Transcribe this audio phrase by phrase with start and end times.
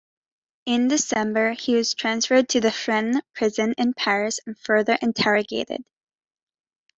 [0.65, 5.83] In December he was transferred to Fresnes prison in Paris and further interrogated.